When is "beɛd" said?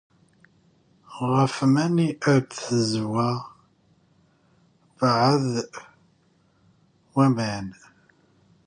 4.97-5.43